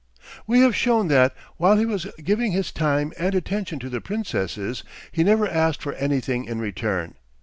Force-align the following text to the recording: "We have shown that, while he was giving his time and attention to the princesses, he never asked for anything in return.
"We 0.47 0.61
have 0.61 0.75
shown 0.75 1.09
that, 1.09 1.31
while 1.57 1.77
he 1.77 1.85
was 1.85 2.07
giving 2.23 2.53
his 2.53 2.71
time 2.71 3.13
and 3.19 3.35
attention 3.35 3.77
to 3.81 3.87
the 3.91 4.01
princesses, 4.01 4.83
he 5.11 5.23
never 5.23 5.47
asked 5.47 5.83
for 5.83 5.93
anything 5.93 6.45
in 6.45 6.57
return. 6.57 7.13